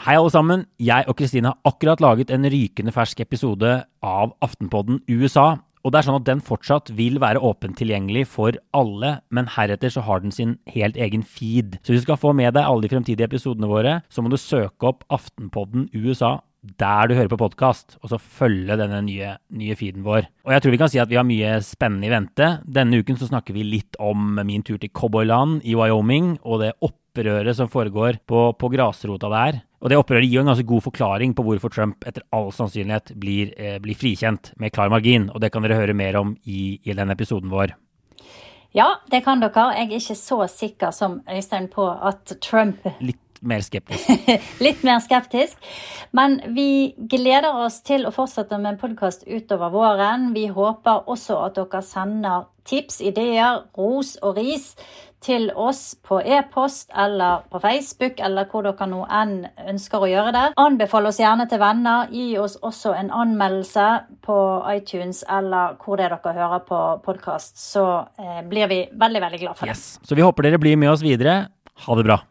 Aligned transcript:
Hei, 0.00 0.14
alle 0.16 0.30
sammen. 0.32 0.62
Jeg 0.80 1.04
og 1.04 1.18
Kristine 1.18 1.50
har 1.52 1.68
akkurat 1.68 2.00
laget 2.00 2.30
en 2.32 2.46
rykende 2.48 2.94
fersk 2.94 3.18
episode 3.20 3.74
av 4.00 4.30
Aftenpodden 4.40 5.02
USA. 5.10 5.58
Og 5.84 5.92
det 5.92 5.98
er 6.00 6.06
sånn 6.06 6.16
at 6.16 6.24
Den 6.24 6.40
fortsatt 6.40 6.92
vil 6.96 7.18
være 7.20 7.42
åpent 7.44 7.76
tilgjengelig 7.76 8.24
for 8.32 8.56
alle, 8.72 9.18
men 9.28 9.50
heretter 9.52 9.92
så 9.92 10.04
har 10.06 10.22
den 10.22 10.32
sin 10.32 10.56
helt 10.72 10.96
egen 10.96 11.22
feed. 11.22 11.76
Så 11.82 11.92
hvis 11.92 12.06
du 12.06 12.08
skal 12.08 12.20
få 12.22 12.32
med 12.32 12.54
deg 12.56 12.64
alle 12.64 12.86
de 12.86 12.92
fremtidige 12.94 13.28
episodene 13.28 13.68
våre, 13.68 13.98
så 14.08 14.24
må 14.24 14.32
du 14.32 14.38
søke 14.40 14.88
opp 14.88 15.04
Aftenpodden 15.12 15.90
USA 15.92 16.38
der 16.62 17.10
du 17.10 17.16
hører 17.18 17.28
på 17.28 17.40
podkast, 17.40 17.96
og 18.00 18.12
så 18.12 18.20
følge 18.22 18.76
denne 18.78 19.00
nye, 19.02 19.32
nye, 19.50 19.74
feeden 19.74 20.04
vår. 20.06 20.28
Og 20.46 20.52
jeg 20.54 20.62
tror 20.62 20.74
vi 20.74 20.78
kan 20.78 20.90
si 20.92 21.00
at 21.02 21.10
vi 21.10 21.18
har 21.18 21.26
mye 21.26 21.56
spennende 21.66 22.06
i 22.06 22.12
vente. 22.12 22.50
Denne 22.62 23.02
uken 23.02 23.18
så 23.18 23.26
snakker 23.28 23.56
vi 23.56 23.66
litt 23.66 23.98
om 23.98 24.38
min 24.46 24.62
tur 24.62 24.78
til 24.78 24.92
cowboyland 24.94 25.66
i 25.66 25.74
Wyoming, 25.74 26.36
og 26.46 26.62
det 26.62 26.76
opprøret 27.12 27.56
som 27.56 27.68
foregår 27.68 28.18
på, 28.26 28.52
på 28.56 28.68
grasrota 28.72 29.28
der. 29.28 29.60
Og 29.82 29.90
det 29.90 29.98
opprøret 29.98 30.24
gir 30.24 30.38
jo 30.38 30.42
en 30.42 30.52
ganske 30.52 30.66
god 30.66 30.82
forklaring 30.82 31.34
på 31.34 31.44
hvorfor 31.44 31.72
Trump 31.72 32.04
etter 32.06 32.22
all 32.32 32.52
sannsynlighet 32.52 33.14
blir, 33.18 33.52
eh, 33.58 33.78
blir 33.82 33.98
frikjent 33.98 34.52
med 34.56 34.72
klar 34.72 34.88
margin, 34.88 35.28
og 35.30 35.40
det 35.40 35.52
kan 35.52 35.62
dere 35.62 35.76
høre 35.76 35.94
mer 35.94 36.16
om 36.16 36.36
i, 36.46 36.78
i 36.84 36.94
den 36.94 37.10
episoden 37.10 37.50
vår. 37.50 37.74
Ja, 38.72 38.94
det 39.10 39.24
kan 39.24 39.42
dere. 39.42 39.74
Jeg 39.76 39.90
er 39.90 39.98
ikke 39.98 40.16
så 40.16 40.46
sikker 40.48 40.92
som 40.92 41.20
Øystein 41.28 41.68
på 41.68 41.90
at 41.90 42.38
Trump 42.40 42.86
Litt 43.00 43.31
mer 43.42 43.62
skeptisk. 43.64 44.08
Litt 44.66 44.82
mer 44.86 45.02
skeptisk. 45.04 45.58
Men 46.16 46.40
vi 46.54 46.94
gleder 46.96 47.62
oss 47.64 47.80
til 47.86 48.06
å 48.06 48.14
fortsette 48.14 48.58
med 48.58 48.74
en 48.74 48.82
podkast 48.82 49.26
utover 49.26 49.72
våren. 49.74 50.30
Vi 50.36 50.48
håper 50.52 51.08
også 51.10 51.40
at 51.46 51.58
dere 51.58 51.82
sender 51.86 52.48
tips, 52.68 53.00
ideer, 53.02 53.64
ros 53.76 54.14
og 54.22 54.38
ris 54.38 54.72
til 55.22 55.50
oss 55.54 55.94
på 56.02 56.18
e-post 56.18 56.90
eller 56.98 57.44
på 57.50 57.60
Facebook, 57.62 58.18
eller 58.18 58.48
hvor 58.50 58.66
dere 58.66 58.88
nå 58.90 59.04
enn 59.06 59.36
ønsker 59.70 60.02
å 60.02 60.10
gjøre 60.10 60.32
det. 60.34 60.44
Anbefal 60.58 61.06
oss 61.10 61.20
gjerne 61.22 61.46
til 61.50 61.62
venner. 61.62 62.10
Gi 62.10 62.34
oss 62.42 62.58
også 62.58 62.94
en 62.98 63.12
anmeldelse 63.14 63.86
på 64.26 64.38
iTunes 64.74 65.22
eller 65.30 65.78
hvor 65.82 66.00
det 66.00 66.08
er 66.08 66.16
dere 66.16 66.34
hører 66.40 66.66
på 66.66 66.82
podkast. 67.06 67.54
Så 67.62 67.86
eh, 68.18 68.42
blir 68.48 68.70
vi 68.72 68.82
veldig, 68.90 69.24
veldig 69.28 69.42
glad 69.44 69.58
for 69.58 69.70
det. 69.70 69.78
Yes. 69.78 70.02
Så 70.02 70.18
vi 70.18 70.26
håper 70.26 70.48
dere 70.50 70.62
blir 70.62 70.78
med 70.80 70.94
oss 70.94 71.06
videre. 71.06 71.44
Ha 71.86 71.98
det 71.98 72.06
bra. 72.10 72.22